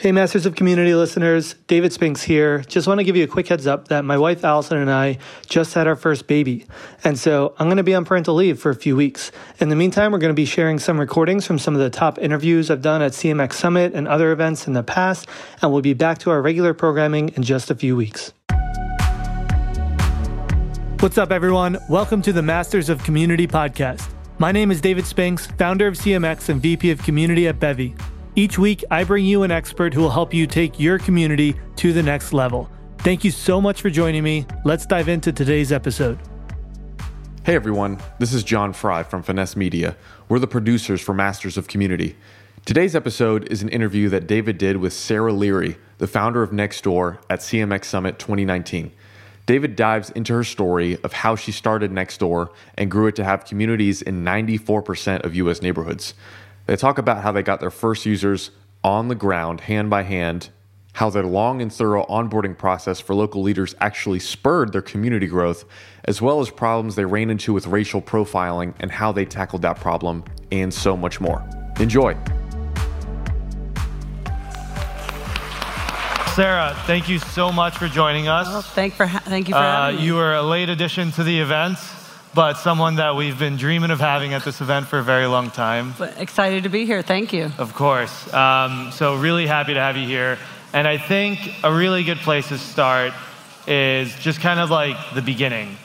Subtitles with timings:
[0.00, 2.60] Hey, Masters of Community listeners, David Spinks here.
[2.60, 5.18] Just want to give you a quick heads up that my wife Allison and I
[5.48, 6.66] just had our first baby.
[7.02, 9.32] And so I'm going to be on parental leave for a few weeks.
[9.58, 12.16] In the meantime, we're going to be sharing some recordings from some of the top
[12.20, 15.26] interviews I've done at CMX Summit and other events in the past.
[15.62, 18.32] And we'll be back to our regular programming in just a few weeks.
[21.00, 21.76] What's up, everyone?
[21.88, 24.08] Welcome to the Masters of Community podcast.
[24.38, 27.96] My name is David Spinks, founder of CMX and VP of Community at Bevy.
[28.34, 31.92] Each week, I bring you an expert who will help you take your community to
[31.92, 32.70] the next level.
[32.98, 34.46] Thank you so much for joining me.
[34.64, 36.18] Let's dive into today's episode.
[37.44, 39.96] Hey everyone, this is John Fry from Finesse Media.
[40.28, 42.16] We're the producers for Masters of Community.
[42.66, 47.18] Today's episode is an interview that David did with Sarah Leary, the founder of Nextdoor
[47.30, 48.92] at CMX Summit 2019.
[49.46, 53.46] David dives into her story of how she started Nextdoor and grew it to have
[53.46, 56.12] communities in 94% of US neighborhoods.
[56.68, 58.50] They talk about how they got their first users
[58.84, 60.50] on the ground, hand by hand,
[60.92, 65.64] how their long and thorough onboarding process for local leaders actually spurred their community growth,
[66.04, 69.80] as well as problems they ran into with racial profiling and how they tackled that
[69.80, 71.42] problem, and so much more.
[71.80, 72.14] Enjoy.
[76.34, 78.46] Sarah, thank you so much for joining us.
[78.46, 80.04] Well, thank, for ha- thank you for uh, having me.
[80.04, 81.78] You were a late addition to the event
[82.38, 85.50] but someone that we've been dreaming of having at this event for a very long
[85.50, 85.92] time.
[85.98, 87.02] But excited to be here.
[87.02, 87.50] Thank you.
[87.58, 88.32] Of course.
[88.32, 90.38] Um, so, really happy to have you here.
[90.72, 93.12] And I think a really good place to start
[93.66, 95.76] is just kind of like the beginning.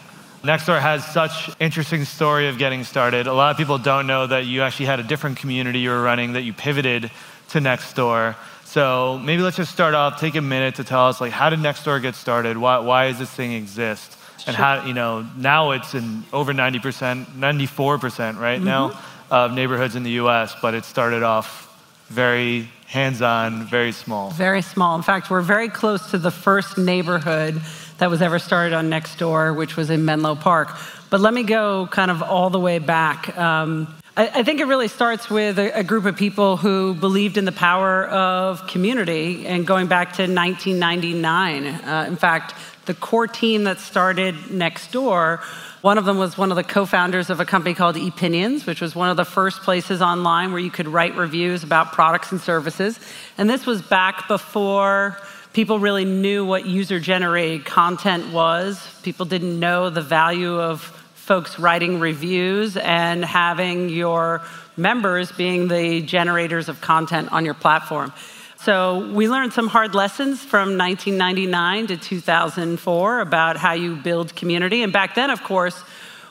[0.44, 3.26] Nextdoor has such interesting story of getting started.
[3.26, 6.04] A lot of people don't know that you actually had a different community you were
[6.04, 7.10] running that you pivoted
[7.50, 8.36] to Nextdoor.
[8.64, 10.20] So maybe let's just start off.
[10.20, 12.60] Take a minute to tell us like how did Nextdoor get started?
[12.60, 14.20] Why, why does this thing exist?
[14.48, 18.66] And how you know now it's in over 90%, 94% right mm-hmm.
[18.66, 19.00] now
[19.32, 20.56] of neighborhoods in the U.S.
[20.62, 21.70] But it started off
[22.10, 24.30] very hands-on, very small.
[24.30, 24.96] Very small.
[24.96, 27.60] In fact, we're very close to the first neighborhood
[27.98, 30.70] that was ever started on Nextdoor, which was in Menlo Park.
[31.10, 33.36] But let me go kind of all the way back.
[33.38, 37.46] Um, I, think it really starts with a, a, group of people who believed in
[37.46, 41.66] the power of community and going back to 1999.
[41.66, 42.54] Uh, in fact,
[42.86, 45.42] the core team that started Nextdoor
[45.84, 48.80] one of them was one of the co founders of a company called Epinions, which
[48.80, 52.40] was one of the first places online where you could write reviews about products and
[52.40, 52.98] services.
[53.38, 55.18] And this was back before
[55.52, 58.82] people really knew what user generated content was.
[59.04, 60.84] People didn't know the value of
[61.16, 64.42] folks writing reviews and having your
[64.78, 68.14] members being the generators of content on your platform.
[68.64, 74.84] So we learned some hard lessons from 1999 to 2004 about how you build community.
[74.84, 75.78] And back then, of course,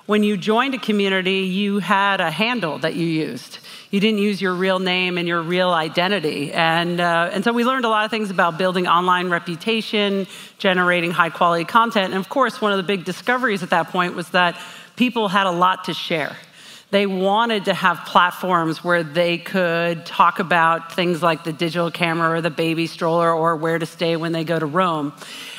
[0.07, 3.59] when you joined a community, you had a handle that you used.
[3.91, 6.51] You didn't use your real name and your real identity.
[6.55, 10.27] And, uh, and so we learned a lot of things about building online reputation,
[10.57, 12.15] generating high quality content.
[12.15, 14.59] And of course, one of the big discoveries at that point was that
[14.97, 16.35] people had a lot to share.
[16.93, 22.37] They wanted to have platforms where they could talk about things like the digital camera
[22.37, 25.15] or the baby stroller or where to stay when they go to Rome.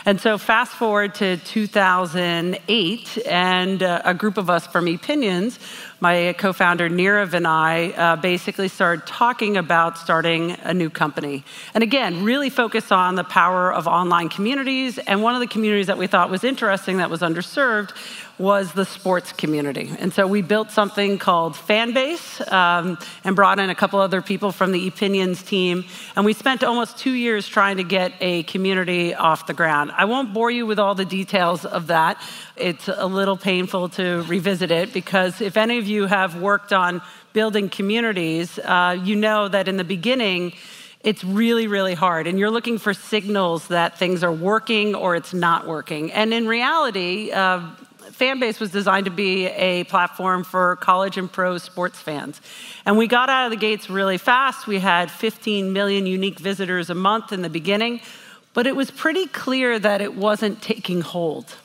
[0.06, 5.58] And so, fast forward to 2008, and uh, a group of us from Epinions,
[6.04, 11.46] my co founder Nirav and I, uh, basically started talking about starting a new company.
[11.74, 14.98] And again, really focus on the power of online communities.
[14.98, 17.94] And one of the communities that we thought was interesting that was underserved
[18.40, 19.92] was the sports community.
[20.00, 24.52] And so we built something called Fanbase um, and brought in a couple other people
[24.52, 25.86] from the Epinions team.
[26.16, 29.92] And we spent almost two years trying to get a community off the ground.
[29.96, 32.20] I won't bore you with all the details of that.
[32.56, 37.02] It's a little painful to revisit it because if any of you have worked on
[37.34, 40.54] building communities, uh, you know that in the beginning,
[41.04, 42.28] it's really, really hard.
[42.28, 46.12] And you're looking for signals that things are working or it's not working.
[46.12, 47.62] And in reality, uh,
[48.12, 52.40] Fanbase was designed to be a platform for college and pro sports fans.
[52.86, 54.68] And we got out of the gates really fast.
[54.68, 58.02] We had 15 million unique visitors a month in the beginning,
[58.54, 61.56] but it was pretty clear that it wasn't taking hold.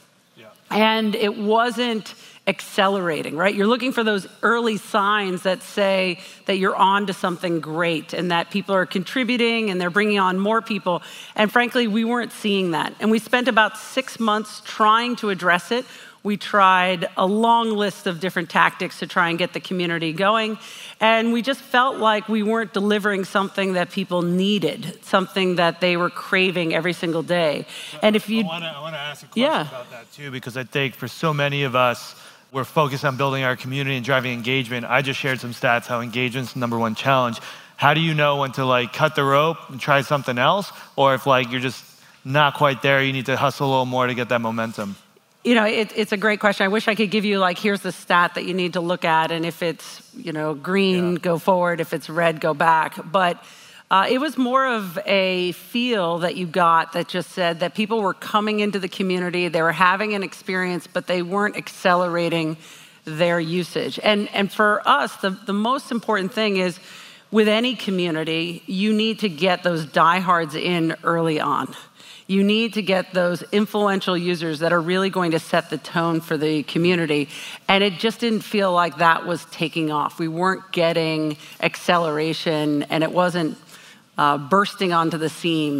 [0.70, 2.15] And it wasn't
[2.49, 3.55] accelerating, right?
[3.55, 8.31] You're looking for those early signs that say that you're on to something great and
[8.31, 11.03] that people are contributing and they're bringing on more people.
[11.37, 12.94] And frankly, we weren't seeing that.
[13.00, 15.85] And we spent about six months trying to address it.
[16.23, 20.59] We tried a long list of different tactics to try and get the community going.
[21.00, 25.97] And we just felt like we weren't delivering something that people needed, something that they
[25.97, 27.67] were craving every single day.
[28.03, 28.41] And if you.
[28.44, 29.69] I want to ask a question yeah.
[29.69, 32.15] about that too, because I think for so many of us,
[32.50, 34.87] we're focused on building our community and driving engagement.
[34.87, 37.41] I just shared some stats how engagement's the number one challenge.
[37.79, 41.14] how do you know when to like cut the rope and try something else, or
[41.14, 41.85] if like you're just
[42.25, 44.97] not quite there, you need to hustle a little more to get that momentum?
[45.49, 46.67] You know, it, it's a great question.
[46.67, 49.06] I wish I could give you like, here's the stat that you need to look
[49.06, 51.19] at, and if it's you know green, yeah.
[51.21, 51.81] go forward.
[51.81, 52.99] If it's red, go back.
[53.11, 53.43] But
[53.91, 58.03] uh, it was more of a feel that you got that just said that people
[58.03, 62.59] were coming into the community, they were having an experience, but they weren't accelerating
[63.06, 63.99] their usage.
[64.05, 66.79] And, and for us, the, the most important thing is
[67.31, 71.75] with any community, you need to get those diehards in early on.
[72.29, 76.21] You need to get those influential users that are really going to set the tone
[76.21, 77.31] for the community.
[77.69, 80.19] And it just didn't feel like that was taking off.
[80.19, 83.57] We weren't getting acceleration, and it wasn't
[84.19, 85.31] uh, bursting onto the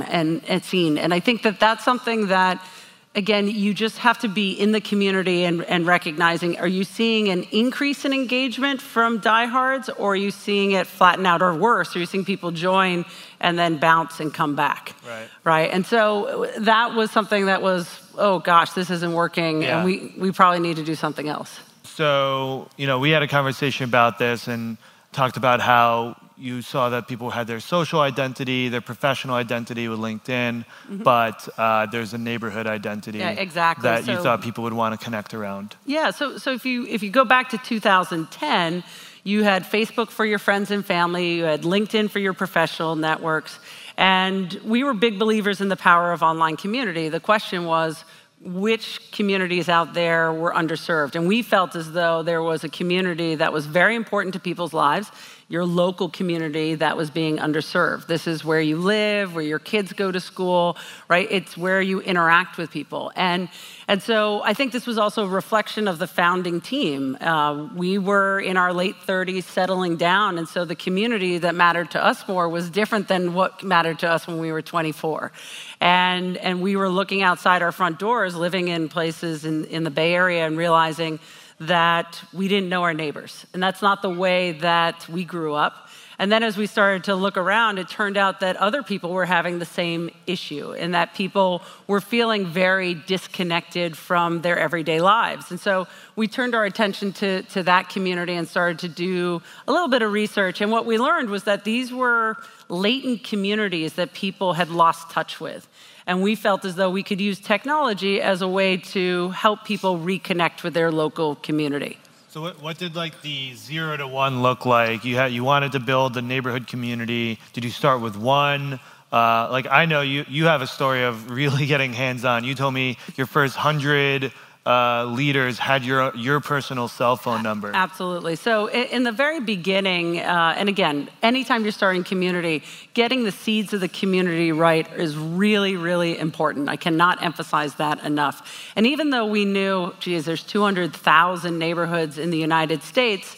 [0.00, 0.97] and, and scene.
[0.97, 2.65] And I think that that's something that,
[3.14, 7.28] again, you just have to be in the community and, and recognizing are you seeing
[7.28, 11.96] an increase in engagement from diehards or are you seeing it flatten out or worse?
[11.96, 13.05] Are you seeing people join
[13.40, 14.94] and then bounce and come back?
[15.06, 15.28] Right.
[15.44, 15.70] Right.
[15.70, 19.76] And so that was something that was, oh gosh, this isn't working yeah.
[19.76, 21.60] and we, we probably need to do something else.
[21.84, 24.76] So, you know, we had a conversation about this and
[25.12, 29.99] talked about how you saw that people had their social identity, their professional identity with
[29.99, 31.02] LinkedIn, mm-hmm.
[31.02, 33.82] but uh, there's a neighborhood identity yeah, exactly.
[33.82, 35.76] that so, you thought people would want to connect around.
[35.85, 38.85] Yeah, so, so if, you, if you go back to 2010,
[39.25, 43.58] you had Facebook for your friends and family, you had LinkedIn for your professional networks,
[43.96, 47.08] and we were big believers in the power of online community.
[47.08, 48.05] The question was,
[48.41, 51.17] which communities out there were underserved.
[51.17, 54.73] And we felt as though there was a community that was very important to people's
[54.73, 55.11] lives
[55.50, 58.06] your local community that was being underserved.
[58.06, 60.77] This is where you live, where your kids go to school,
[61.09, 61.27] right?
[61.31, 63.11] It's where you interact with people.
[63.17, 63.49] And,
[63.89, 67.17] and so I think this was also a reflection of the founding team.
[67.19, 71.93] Uh, we were in our late 30s settling down, and so the community that mattered
[71.93, 75.33] to us more was different than what mattered to us when we were 24.
[75.81, 79.91] And, and we were looking outside our front doors, living in places in, in the
[79.91, 81.21] Bay Area, and realizing
[81.60, 83.46] that we didn't know our neighbors.
[83.52, 85.88] And that's not the way that we grew up.
[86.20, 89.25] And then as we started to look around, it turned out that other people were
[89.25, 95.52] having the same issue and that people were feeling very disconnected from their everyday lives.
[95.52, 99.72] And so we turned our attention to, to that community and started to do a
[99.72, 100.60] little bit of research.
[100.60, 102.37] And what we learned was that these were
[102.69, 105.69] latent communities that people had lost touch with.
[106.08, 109.99] And we felt as though we could use technology as a way to help people
[109.99, 111.99] reconnect with their local community.
[112.31, 115.05] So what, what did like the zero to one look like?
[115.05, 117.38] You had you wanted to build the neighborhood community.
[117.52, 118.81] Did you start with one?
[119.12, 122.43] Uh, like I know you you have a story of really getting hands on.
[122.43, 124.32] You told me your first hundred
[124.69, 127.70] uh, leaders had your your personal cell phone number.
[127.75, 128.37] Absolutely.
[128.37, 132.62] So in the very beginning, uh, and again, anytime you're starting community,
[132.93, 136.69] getting the seeds of the community right is really, really important.
[136.69, 138.70] I cannot emphasize that enough.
[138.76, 143.37] And even though we knew, geez, there's 200,000 neighborhoods in the United States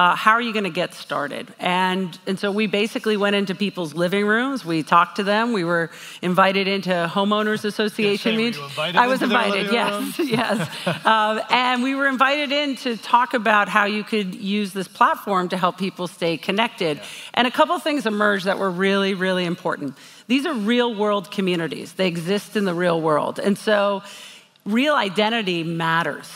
[0.00, 1.52] uh, how are you going to get started?
[1.58, 4.64] And, and so we basically went into people's living rooms.
[4.64, 5.52] We talked to them.
[5.52, 5.90] We were
[6.22, 8.78] invited into homeowners association meetings.
[8.78, 10.86] I was invited, yes, yes.
[11.04, 15.50] um, and we were invited in to talk about how you could use this platform
[15.50, 16.96] to help people stay connected.
[16.96, 17.04] Yeah.
[17.34, 19.98] And a couple of things emerged that were really, really important.
[20.28, 21.92] These are real world communities.
[21.92, 23.38] They exist in the real world.
[23.38, 24.02] And so
[24.64, 26.30] real identity matters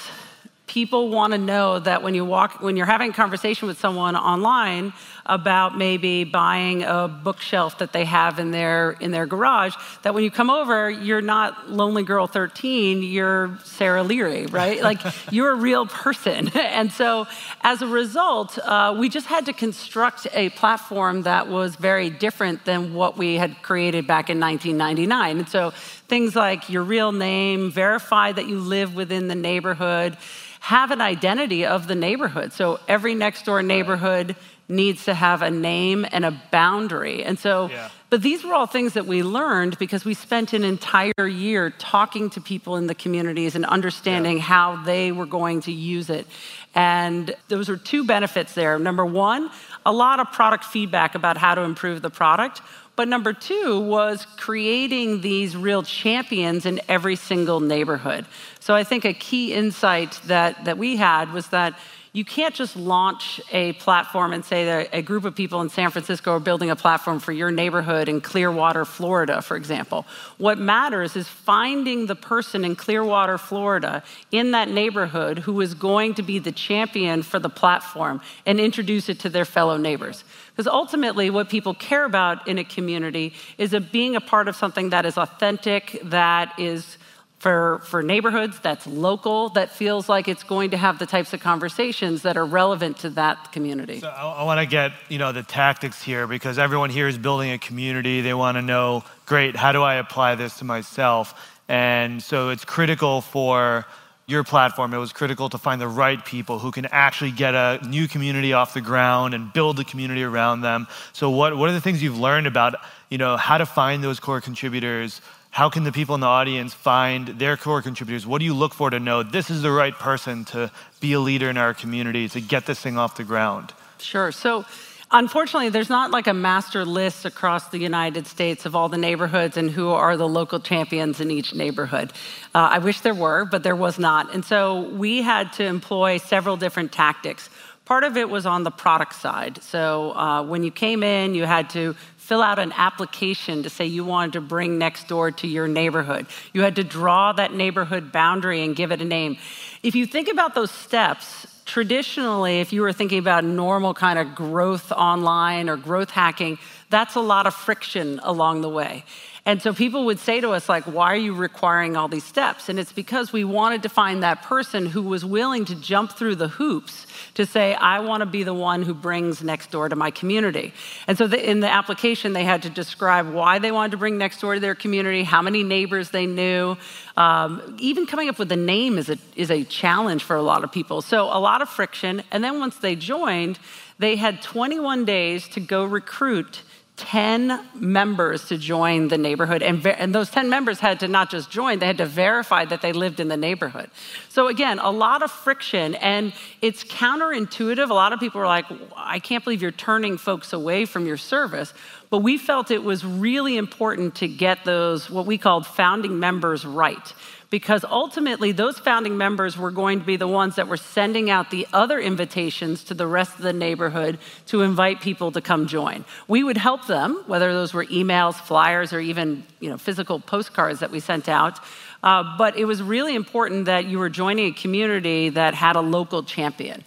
[0.67, 4.17] people want to know that when you walk when you're having a conversation with someone
[4.17, 4.93] online
[5.27, 10.23] about maybe buying a bookshelf that they have in their in their garage that when
[10.23, 14.83] you come over you're not lonely girl 13 you're sarah leary right?
[14.83, 15.01] Like
[15.31, 16.51] you're a real person.
[16.75, 17.27] And so
[17.63, 22.65] as a result uh, we just had to construct a platform that was very different
[22.65, 25.71] than what we had created back in 1999 and so
[26.09, 30.17] things like your real name verify that you live within the neighborhood
[30.65, 32.51] have an identity of the neighborhood.
[32.51, 34.35] So every Nextdoor neighborhood
[34.69, 37.23] needs to have a name and a boundary.
[37.23, 37.91] And so, yeah.
[38.09, 42.31] but these were all things that we learned because we spent an entire year talking
[42.31, 44.45] to people in the communities and understanding yeah.
[44.45, 46.27] how they were going to use it.
[46.75, 48.79] And those are two benefits there.
[48.79, 49.51] Number one,
[49.85, 52.63] a lot of product feedback about how to improve the product.
[52.97, 58.25] But number two was creating these real champions in every single neighborhood.
[58.61, 61.79] So I think a key insight that, that we had was that
[62.15, 65.91] you can't just launch a platform and say that a group of people in San
[65.91, 70.07] Francisco are building a platform for your neighborhood in Clearwater, Florida, for example.
[70.39, 76.15] What matters is finding the person in Clearwater, Florida, in that neighborhood who is going
[76.15, 80.23] to be the champion for the platform and introduce it to their fellow neighbors.
[80.55, 84.55] Because ultimately, what people care about in a community is a being a part of
[84.55, 86.97] something that is authentic, that is
[87.45, 91.41] for, for neighborhoods that's local, that feels like it's going to have the types of
[91.41, 94.01] conversations that are relevant to that community.
[94.01, 97.19] So I, I want to get you know the tactics here because everyone here is
[97.19, 98.23] building a community.
[98.23, 101.39] They want to know, great, how do I apply this to myself?
[101.69, 103.85] And so it's critical for
[104.27, 104.95] your platform.
[104.95, 108.55] It was critical to find the right people who can actually get a new community
[108.55, 110.87] off the ground and build the community around them.
[111.13, 112.77] So what, what are the things you've learned about
[113.11, 115.21] you know how to find those core contributors?
[115.55, 118.27] How can the people in the audience find their core contributors?
[118.27, 121.21] What do you look for to know this is the right person to be a
[121.21, 123.73] leader in our community to get this thing off the ground?
[123.99, 124.33] Sure.
[124.33, 124.65] So,
[125.13, 129.57] unfortunately, there's not like a master list across the United States of all the neighborhoods
[129.57, 132.13] and who are the local champions in each neighborhood.
[132.53, 134.35] Uh, I wish there were, but there was not.
[134.35, 137.49] And so we had to employ several different tactics.
[137.85, 139.63] Part of it was on the product side.
[139.63, 143.85] So uh, when you came in, you had to fill out an application to say
[143.85, 146.27] you wanted to bring Nextdoor to your neighborhood.
[146.55, 149.37] You had to draw that neighborhood boundary and give it a name.
[149.83, 154.35] If you think about those steps, traditionally, if you were thinking about normal kind of
[154.35, 159.05] growth online or growth hacking, that's a lot of friction along the way.
[159.47, 162.71] And so people would say to us, like, why are you requiring all these steps?
[162.71, 166.37] And it's because we wanted to find that person who was willing to jump through
[166.37, 170.11] the hoops to say, I want to be the one who brings Nextdoor to my
[170.11, 170.73] community.
[171.07, 174.19] And so the, in the application, they had to describe why they wanted to bring
[174.19, 176.79] Nextdoor to their community, how many neighbors they knew.
[177.19, 180.65] Um, even coming up with a name is a, is a challenge for a lot
[180.65, 181.03] of people.
[181.03, 182.23] So a lot of friction.
[182.31, 183.59] And then once they joined,
[183.99, 186.63] they had 21 days to go recruit
[186.97, 189.65] 10 members to join the neighborhood.
[189.65, 192.83] And, and, those 10 members had to not just join, they had to verify that
[192.83, 193.91] they lived in the neighborhood.
[194.29, 196.33] So, again, a lot of friction, and
[196.63, 197.91] it's counterintuitive.
[197.91, 201.17] A lot of people are like, I can't believe you're turning folks away from your
[201.17, 201.75] service.
[202.11, 206.65] But we felt it was really important to get those, what we called founding members,
[206.65, 207.13] right
[207.55, 211.53] because ultimately those founding members were going to be the ones that were sending out
[211.53, 216.05] the other invitations to the rest of the neighborhood to invite people to come join.
[216.27, 220.81] We would help them, whether those were emails, flyers, or even you know, physical postcards
[220.81, 221.61] that we sent out.
[222.03, 225.81] Uh, but it was really important that you were joining a community that had a
[225.81, 226.83] local champion.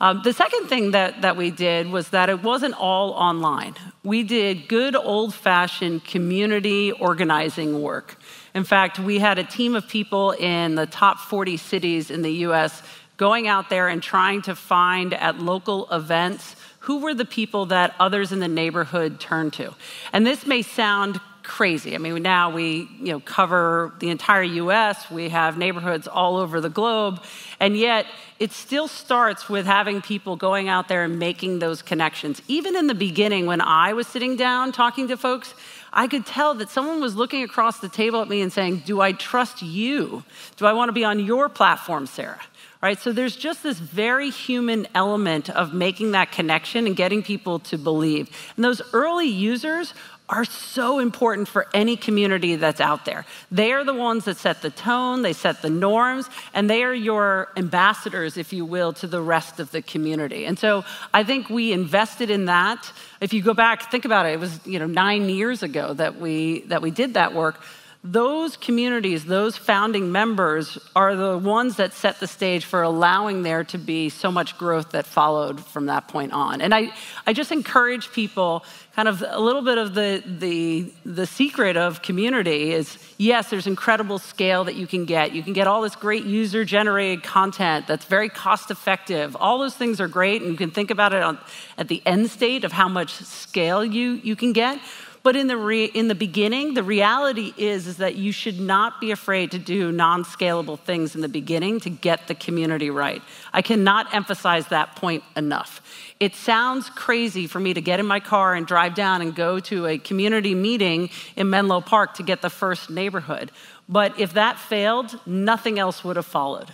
[0.00, 3.74] Um, the second thing that, that we did was that it wasn't all online.
[4.04, 8.18] We did good old fashioned community organizing work.
[8.54, 12.32] In fact, we had a team of people in the top 40 cities in the
[12.46, 12.82] US
[13.16, 17.94] going out there and trying to find at local events who were the people that
[18.00, 19.74] others in the neighborhood turned to.
[20.12, 21.94] And this may sound crazy.
[21.94, 26.60] I mean, now we you know, cover the entire US, we have neighborhoods all over
[26.60, 27.22] the globe,
[27.60, 28.06] and yet
[28.38, 32.42] it still starts with having people going out there and making those connections.
[32.48, 35.54] Even in the beginning, when I was sitting down talking to folks,
[35.92, 39.00] I could tell that someone was looking across the table at me and saying, Do
[39.00, 40.24] I trust you?
[40.56, 42.40] Do I want to be on your platform, Sarah?
[42.80, 42.98] Right?
[42.98, 47.78] So there's just this very human element of making that connection and getting people to
[47.78, 48.28] believe.
[48.56, 49.94] And those early users
[50.32, 53.26] are so important for any community that's out there.
[53.50, 56.94] They are the ones that set the tone, they set the norms, and they are
[56.94, 60.46] your ambassadors, if you will, to the rest of the community.
[60.46, 62.90] And so I think we invested in that.
[63.20, 66.18] If you go back, think about it, it was you know nine years ago that
[66.18, 67.60] we that we did that work
[68.04, 73.62] those communities, those founding members, are the ones that set the stage for allowing there
[73.62, 76.60] to be so much growth that followed from that point on.
[76.60, 76.92] And I,
[77.28, 82.02] I just encourage people kind of a little bit of the, the, the secret of
[82.02, 85.32] community is yes, there's incredible scale that you can get.
[85.32, 89.34] You can get all this great user generated content that's very cost effective.
[89.40, 91.38] All those things are great, and you can think about it on,
[91.78, 94.78] at the end state of how much scale you, you can get.
[95.22, 99.00] But in the, re- in the beginning, the reality is, is that you should not
[99.00, 103.22] be afraid to do non scalable things in the beginning to get the community right.
[103.52, 105.80] I cannot emphasize that point enough.
[106.18, 109.60] It sounds crazy for me to get in my car and drive down and go
[109.60, 113.52] to a community meeting in Menlo Park to get the first neighborhood.
[113.88, 116.72] But if that failed, nothing else would have followed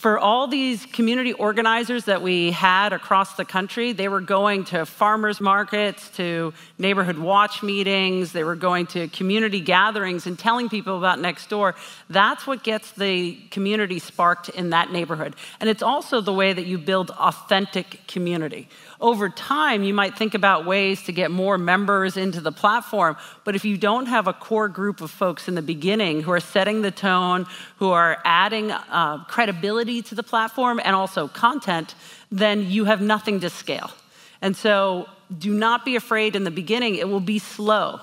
[0.00, 4.86] for all these community organizers that we had across the country, they were going to
[4.86, 10.96] farmers markets, to neighborhood watch meetings, they were going to community gatherings and telling people
[10.96, 11.74] about Nextdoor.
[12.08, 15.36] That's what gets the community sparked in that neighborhood.
[15.60, 20.34] And it's also the way that you build authentic community over time, you might think
[20.34, 23.16] about ways to get more members into the platform.
[23.44, 26.40] But if you don't have a core group of folks in the beginning who are
[26.40, 27.46] setting the tone,
[27.78, 31.94] who are adding uh, credibility to the platform and also content,
[32.30, 33.90] then you have nothing to scale.
[34.40, 35.06] And so
[35.36, 38.00] do not be afraid in the beginning, it will be slow.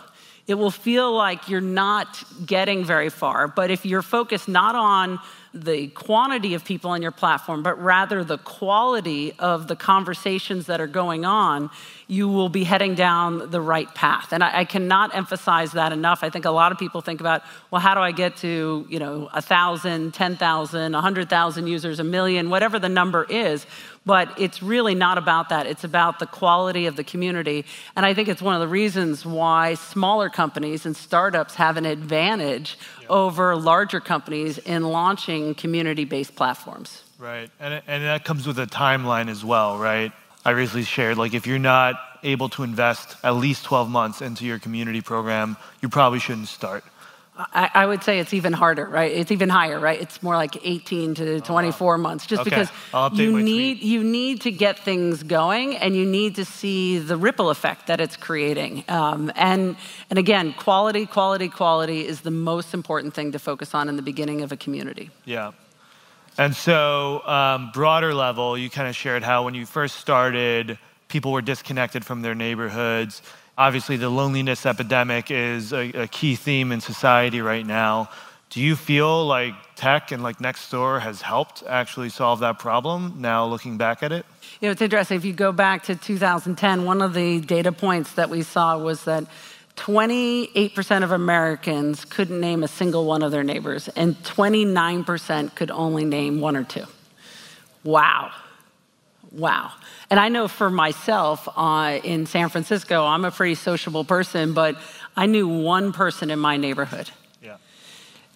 [0.47, 3.47] It will feel like you're not getting very far.
[3.47, 5.19] But if you're focused not on
[5.53, 10.79] the quantity of people on your platform, but rather the quality of the conversations that
[10.81, 11.69] are going on,
[12.07, 14.31] you will be heading down the right path.
[14.31, 16.23] And I, I, cannot emphasize that enough.
[16.23, 18.99] I think a lot of people think about, well, how do I get to, you
[18.99, 23.65] know, 1,000, 10,000, 100,000 users, a million, whatever the number is.
[24.07, 25.67] But it's really not about that.
[25.67, 27.65] It's about the quality of the community.
[27.95, 31.85] And I think it's one of the reasons why smaller companies and startups have an
[31.85, 33.07] advantage yeah.
[33.09, 37.03] over larger companies in launching community based platforms.
[37.19, 37.51] Right.
[37.59, 40.13] And, and that comes with a timeline as well, right?
[40.45, 44.45] I recently shared like if you're not able to invest at least 12 months into
[44.45, 46.85] your community program, you probably shouldn't start.
[47.37, 49.11] I, I, would say it's even harder, right?
[49.11, 50.01] It's even higher, right?
[50.01, 52.49] It's more like 18 to 24 oh, months, just okay.
[52.49, 52.69] because
[53.13, 57.49] you need you need to get things going, and you need to see the ripple
[57.49, 58.83] effect that it's creating.
[58.87, 59.75] Um, and
[60.09, 64.01] and again, quality, quality, quality is the most important thing to focus on in the
[64.01, 65.11] beginning of a community.
[65.25, 65.51] Yeah.
[66.39, 71.31] And so, um, broader level, you kind of shared how when you first started, people
[71.31, 73.21] were disconnected from their neighborhoods
[73.57, 78.09] Obviously, the loneliness epidemic is a, a key theme in society right now.
[78.51, 83.47] Do you feel like tech and like Nextdoor has helped actually solve that problem now
[83.47, 84.27] looking back at it?
[84.61, 85.17] You know, it's interesting.
[85.17, 89.05] If you go back to 2010, one of the data points that we saw was
[89.05, 89.25] that
[89.75, 96.05] 28% of Americans couldn't name a single one of their neighbors, and 29% could only
[96.05, 96.85] name one or two.
[97.83, 98.31] Wow.
[99.31, 99.71] Wow.
[100.09, 104.77] And I know for myself uh, in San Francisco, I'm a pretty sociable person, but
[105.15, 107.09] I knew one person in my neighborhood.
[107.41, 107.57] Yeah.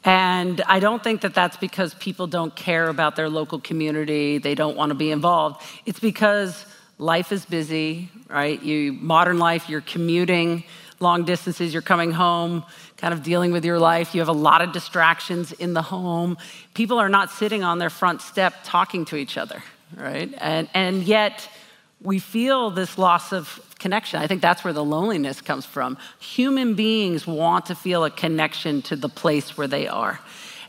[0.04, 4.56] And I don't think that that's because people don't care about their local community, they
[4.56, 5.62] don't want to be involved.
[5.86, 6.66] It's because
[6.98, 8.62] life is busy, right?
[8.62, 10.64] You modern life, you're commuting
[11.02, 12.64] long distances, you're coming home,
[12.98, 14.14] kind of dealing with your life.
[14.14, 16.38] You have a lot of distractions in the home.
[16.74, 19.64] People are not sitting on their front step talking to each other,
[19.96, 20.34] right?
[20.38, 21.50] And and yet
[22.02, 24.22] we feel this loss of connection.
[24.22, 25.98] I think that's where the loneliness comes from.
[26.20, 30.20] Human beings want to feel a connection to the place where they are.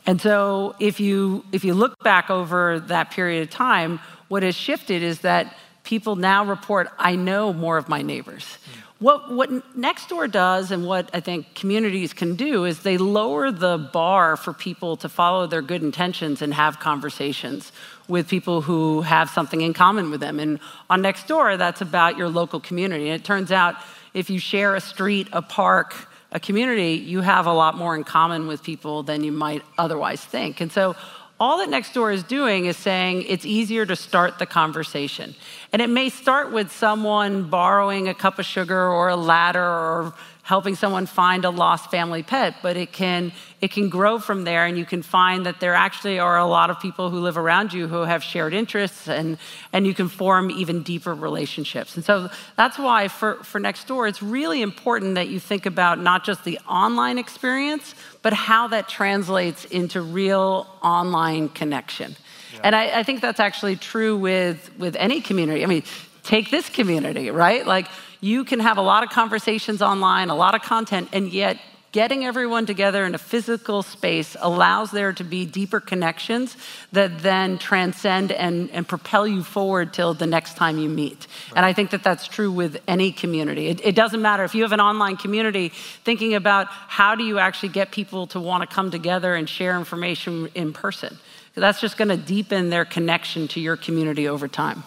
[0.07, 4.55] And so if you if you look back over that period of time, what has
[4.55, 5.55] shifted is that
[5.85, 8.45] people now report, I know more of my neighbors.
[8.45, 8.83] Mm.
[9.03, 13.77] What, what Nextdoor does and what I think communities can do is they lower the
[13.93, 17.73] bar for people to follow their good intentions and have conversations
[18.09, 20.39] with people who have something in common with them.
[20.41, 20.59] And
[20.91, 23.09] on Nextdoor, that's about your local community.
[23.09, 23.77] And it turns out
[24.15, 25.95] if you share a street, a park,
[26.33, 30.21] a community, you have a lot more in common with people than you might otherwise
[30.25, 30.61] think.
[30.61, 30.97] And so
[31.39, 35.35] all that Nextdoor is doing is saying it's easier to start the conversation.
[35.73, 40.15] And it may start with someone borrowing a cup of sugar or a ladder or
[40.43, 44.67] helping someone find a lost family pet, but it can it can grow from there
[44.67, 47.73] and you can find that there actually are a lot of people who live around
[47.73, 49.39] you who have shared interests and
[49.73, 51.95] and you can form even deeper relationships.
[51.95, 56.25] And so that's why for, for Nextdoor, it's really important that you think about not
[56.25, 62.17] just the online experience, but how that translates into real online connection.
[62.55, 62.61] Yeah.
[62.65, 65.63] And I, I think that's actually true with, with any community.
[65.63, 65.85] I mean,
[66.23, 67.67] take this community, right?
[67.67, 67.89] Like
[68.21, 71.59] you can have a lot of conversations online, a lot of content, and yet
[71.93, 76.57] getting everyone together in a physical space allows there to be deeper connections
[76.91, 81.27] that then transcend and, and propel you forward till the next time you meet.
[81.49, 81.59] Right.
[81.59, 83.67] And I think that that's true with any community.
[83.67, 87.39] It, it, doesn't matter if you have an online community, thinking about how do you
[87.39, 91.19] actually get people to want to come together and share information in person.
[91.55, 94.85] That's just going to deepen their connection to your community over time.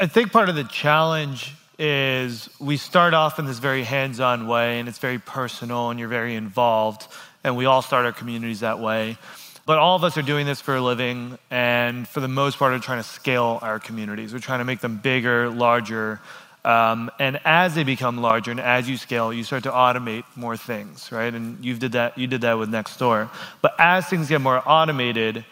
[0.00, 4.46] I think part of the challenge is we start off in this very hands on
[4.46, 7.08] way and it's very personal and you're very involved.
[7.42, 9.18] And we all start our communities that way.
[9.66, 11.36] But all of us are doing this for a living.
[11.50, 14.32] And for the most part, are trying to scale our communities.
[14.32, 16.20] We're trying to make them bigger, larger.
[16.64, 20.56] Um, and as they become larger and as you scale, you start to automate more
[20.56, 21.34] things, right?
[21.34, 23.30] And you did that, you did that with Nextdoor.
[23.62, 25.44] But as things get more automated,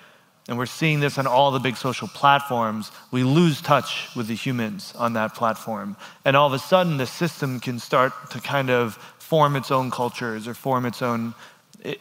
[0.49, 4.35] and we're seeing this on all the big social platforms, we lose touch with the
[4.35, 5.97] humans on that platform.
[6.25, 9.91] And all of a sudden, the system can start to kind of form its own
[9.91, 11.35] cultures or form its own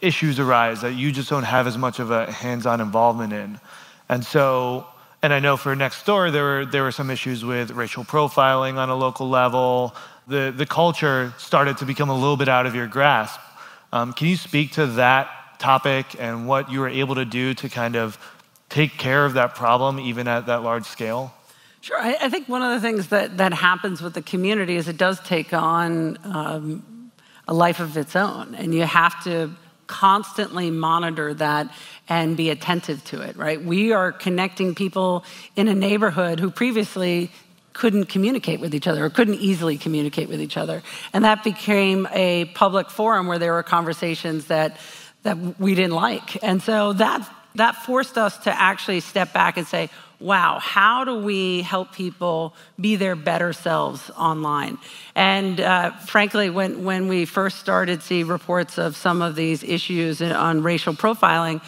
[0.01, 3.59] issues arise that you just don't have as much of a hands on involvement in.
[4.09, 4.85] And so,
[5.23, 8.89] and I know for Nextdoor, there were, there were some issues with racial profiling on
[8.89, 9.95] a local level.
[10.27, 13.39] The, the culture started to become a little bit out of your grasp.
[13.91, 17.69] Um, can you speak to that topic and what you were able to do to
[17.69, 18.19] kind of
[18.75, 21.33] take care of that problem even at that large scale?
[21.79, 21.97] Sure.
[21.97, 24.97] I, I think one of the things that, that happens with the community is it
[24.97, 27.11] does take on um,
[27.47, 29.51] a life of its own, and you have to
[29.87, 31.71] constantly monitor that
[32.09, 33.63] and be attentive to it, right?
[33.63, 35.23] We are connecting people
[35.55, 37.31] in a neighborhood who previously
[37.71, 40.83] couldn't communicate with each other or couldn't easily communicate with each other.
[41.13, 44.77] And that became a public forum where there were conversations that,
[45.23, 46.43] that we didn't like.
[46.43, 49.89] And so that that forced us to actually step back and say,
[50.19, 54.77] wow, how do we help people be their better selves online?
[55.13, 60.21] And uh, frankly, when, when we first started see reports of some of these issues
[60.21, 61.61] on racial profiling,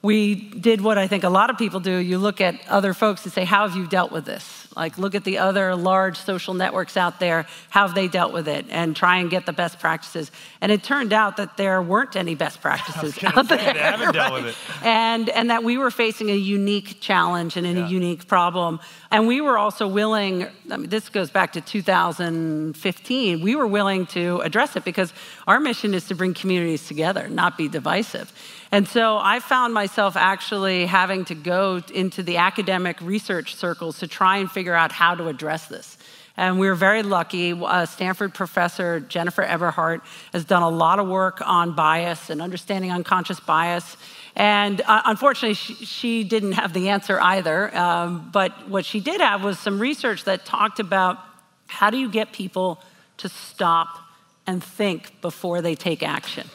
[0.00, 1.96] we did what I think a lot of people do.
[1.96, 4.61] You look at other folks and say, How have you dealt with this?
[4.76, 7.46] Like, look at the other large social networks out there.
[7.70, 8.66] How have they dealt with it?
[8.70, 10.30] And try and get the best practices.
[10.60, 13.58] And it turned out that there weren't any best practices out there.
[13.58, 14.14] They haven't right?
[14.14, 14.56] dealt with it.
[14.84, 17.86] And, and that we were facing a unique challenge and yeah.
[17.86, 18.80] a unique problem.
[19.10, 24.06] And we were also willing, I mean, this goes back to 2015, we were willing
[24.06, 25.12] to address it because
[25.46, 28.32] our mission is to bring communities together, not be divisive.
[28.72, 34.06] And so I found myself actually having to go into the academic research circles to
[34.06, 35.98] try and figure out how to address this.
[36.38, 37.52] And we were very lucky.
[37.52, 40.00] Uh, Stanford professor Jennifer Eberhardt
[40.32, 43.98] has done a lot of work on bias and understanding unconscious bias.
[44.34, 47.76] And uh, unfortunately, she, she, didn't have the answer either.
[47.76, 51.18] Um, but what she did have was some research that talked about
[51.66, 52.82] how do you get people
[53.18, 53.98] to stop
[54.46, 56.48] and think before they take action?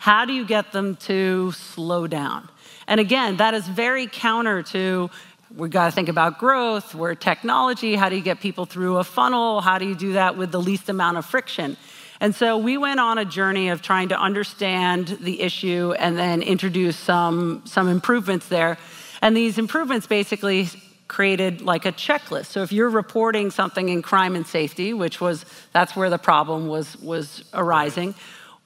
[0.00, 2.48] How do you get them to slow down?
[2.86, 5.10] And again, that is very counter to
[5.54, 9.04] we've got to think about growth, we're technology, how do you get people through a
[9.04, 9.60] funnel?
[9.60, 11.76] How do you do that with the least amount of friction?
[12.18, 16.40] And so we went on a journey of trying to understand the issue and then
[16.40, 18.78] introduce some, some improvements there.
[19.20, 20.68] And these improvements basically
[21.08, 22.46] created like a checklist.
[22.46, 26.68] So if you're reporting something in crime and safety, which was that's where the problem
[26.68, 28.14] was was arising,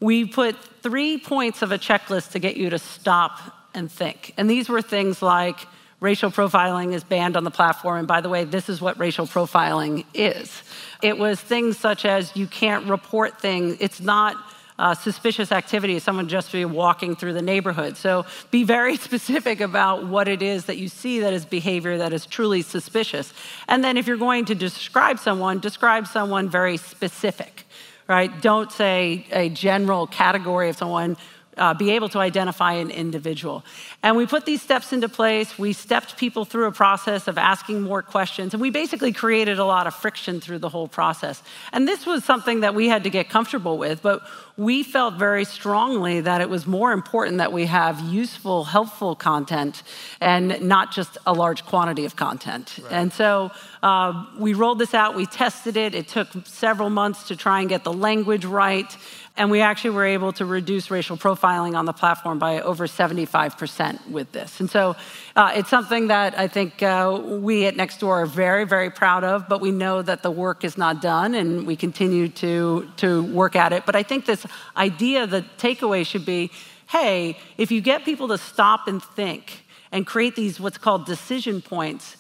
[0.00, 3.40] we put three points of a checklist to get you to stop
[3.74, 4.34] and think.
[4.36, 5.66] And these were things like
[6.00, 7.98] racial profiling is banned on the platform.
[7.98, 10.62] And by the way, this is what racial profiling is.
[11.02, 14.36] It was things such as you can't report things, it's not
[14.76, 17.96] uh, suspicious activity, someone just be walking through the neighborhood.
[17.96, 22.12] So be very specific about what it is that you see that is behavior that
[22.12, 23.32] is truly suspicious.
[23.68, 27.63] And then if you're going to describe someone, describe someone very specific
[28.08, 28.42] right?
[28.42, 31.16] Don't say a general category of someone.
[31.56, 33.64] Uh, be able to identify an individual.
[34.02, 35.58] And we put these steps into place.
[35.58, 38.54] We stepped people through a process of asking more questions.
[38.54, 41.42] And we basically created a lot of friction through the whole process.
[41.72, 44.02] And this was something that we had to get comfortable with.
[44.02, 44.22] But
[44.56, 49.82] we felt very strongly that it was more important that we have useful, helpful content
[50.20, 52.78] and not just a large quantity of content.
[52.82, 52.92] Right.
[52.92, 53.50] And so
[53.82, 55.94] uh, we rolled this out, we tested it.
[55.94, 58.96] It took several months to try and get the language right.
[59.36, 64.08] And we actually were able to reduce racial profiling on the platform by over 75%
[64.08, 64.60] with this.
[64.60, 64.94] And so
[65.34, 69.48] uh, it's something that I think uh, we at Nextdoor are very, very proud of,
[69.48, 73.56] but we know that the work is not done and we continue to, to work
[73.56, 73.84] at it.
[73.84, 76.50] But I think this idea, the takeaway should be
[76.88, 81.60] hey, if you get people to stop and think and create these what's called decision
[81.60, 82.16] points,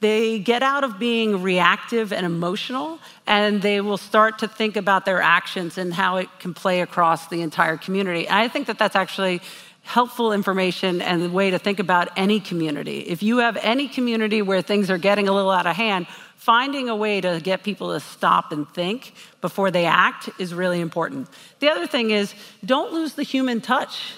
[0.00, 5.04] they get out of being reactive and emotional, and they will start to think about
[5.04, 8.26] their actions and how it can play across the entire community.
[8.26, 9.40] And I think that that's actually
[9.82, 12.98] helpful information and the way to think about any community.
[13.00, 16.06] If you have any community where things are getting a little out of hand,
[16.36, 20.80] finding a way to get people to stop and think before they act is really
[20.80, 21.28] important.
[21.58, 22.34] The other thing is
[22.64, 24.12] don't lose the human touch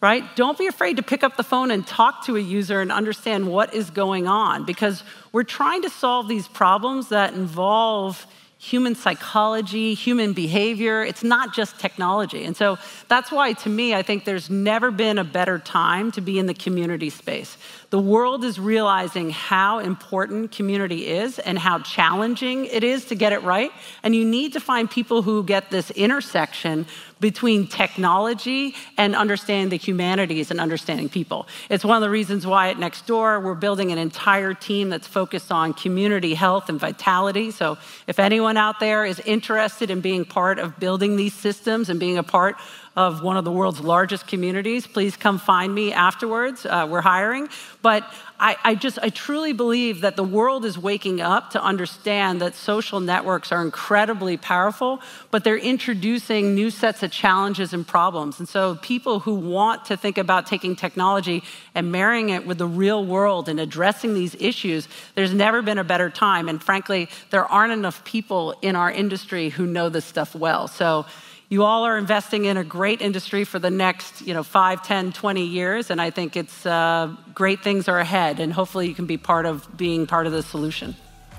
[0.00, 0.24] right?
[0.36, 3.48] Don't be afraid to pick up the phone and talk to a user and understand
[3.48, 8.26] what is going on because we're trying to solve these problems that involve
[8.62, 11.02] human psychology, human behavior.
[11.02, 12.44] It's not just technology.
[12.44, 12.76] And so
[13.08, 16.44] that's why, to me, I think there's never been a better time to be in
[16.44, 17.56] the community space.
[17.88, 23.32] The world is realizing how important community is and how challenging it is to get
[23.32, 23.72] it right.
[24.02, 26.84] And you need to find people who get this intersection
[27.20, 31.46] between technology and understanding the humanities and understanding people.
[31.68, 35.52] It's one of the reasons why at Nextdoor we're building an entire team that's focused
[35.52, 37.50] on community health and vitality.
[37.50, 42.00] So if anyone out there is interested in being part of building these systems and
[42.00, 42.56] being a part
[42.96, 46.66] of one of the world's largest communities, please come find me afterwards.
[46.66, 47.48] Uh, we're hiring.
[47.82, 52.40] But I, I, just, I truly believe that the world is waking up to understand
[52.40, 55.00] that social networks are incredibly powerful,
[55.30, 58.40] but they're introducing new sets of challenges and problems.
[58.40, 62.66] And so people who want to think about taking technology and marrying it with the
[62.66, 66.48] real world and addressing these issues, there's never been a better time.
[66.48, 70.66] And frankly, there aren't enough people in our industry who know this stuff well.
[70.66, 71.06] So
[71.50, 75.12] you all are investing in a great industry for the next you know 5 10
[75.12, 79.06] 20 years and i think it's uh, great things are ahead and hopefully you can
[79.06, 80.94] be part of being part of the solution.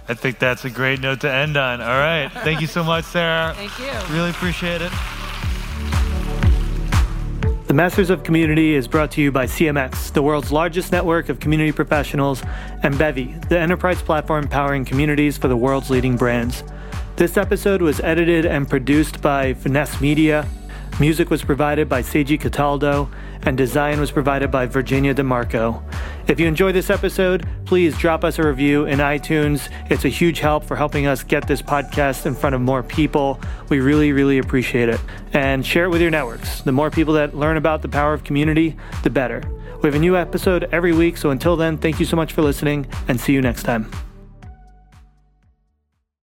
[0.10, 1.80] I think that's a great note to end on.
[1.80, 2.30] All right.
[2.44, 3.54] Thank you so much sarah.
[3.56, 4.14] Thank you.
[4.14, 4.92] Really appreciate it.
[7.68, 11.40] The Masters of Community is brought to you by CMX, the world's largest network of
[11.40, 12.44] community professionals,
[12.84, 16.66] and Bevy, the enterprise platform powering communities for the world's leading brands.
[17.22, 20.44] This episode was edited and produced by Finesse Media.
[21.00, 23.12] Music was provided by Seiji Cataldo,
[23.44, 25.84] and design was provided by Virginia DeMarco.
[26.28, 29.70] If you enjoyed this episode, please drop us a review in iTunes.
[29.92, 33.40] It's a huge help for helping us get this podcast in front of more people.
[33.70, 35.00] We really, really appreciate it.
[35.32, 36.62] And share it with your networks.
[36.62, 39.44] The more people that learn about the power of community, the better.
[39.84, 42.42] We have a new episode every week, so until then, thank you so much for
[42.42, 43.92] listening and see you next time.